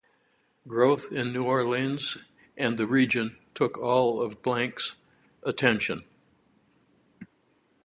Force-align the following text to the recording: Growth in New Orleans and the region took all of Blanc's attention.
Growth 0.67 1.11
in 1.11 1.31
New 1.31 1.43
Orleans 1.43 2.17
and 2.57 2.75
the 2.75 2.87
region 2.87 3.37
took 3.53 3.77
all 3.77 4.19
of 4.19 4.41
Blanc's 4.41 4.95
attention. 5.43 6.03